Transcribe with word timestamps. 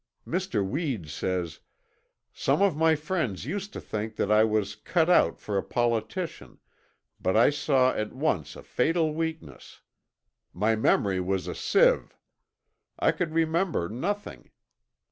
Mr. 0.27 0.67
Weed 0.67 1.09
says: 1.09 1.59
"Some 2.33 2.59
of 2.63 2.75
my 2.75 2.95
friends 2.95 3.45
used 3.45 3.71
to 3.73 3.79
think 3.79 4.15
that 4.15 4.31
I 4.31 4.43
was 4.43 4.73
'cut 4.75 5.11
out' 5.11 5.39
for 5.39 5.59
a 5.59 5.63
politician, 5.63 6.57
but 7.19 7.37
I 7.37 7.51
saw 7.51 7.93
at 7.93 8.11
once 8.11 8.55
a 8.55 8.63
fatal 8.63 9.13
weakness. 9.13 9.81
My 10.53 10.75
memory 10.75 11.19
was 11.19 11.47
a 11.47 11.53
sieve. 11.53 12.17
I 12.97 13.11
could 13.11 13.31
remember 13.31 13.89
nothing. 13.89 14.49